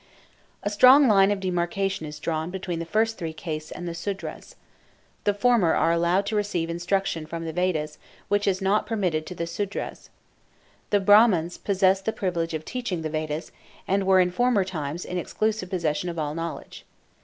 [0.63, 4.55] A strong line of demarcation is drawn between the first three castes and the Sudras.
[5.25, 9.35] The former are allowed to receive instruction from the Vedas, which is not permitted to
[9.35, 10.09] the Sudras.
[10.89, 13.51] The Brahmans possess the privilege of teaching the Vedas,
[13.87, 16.83] and were in former times in exclusive possession of all knowledge.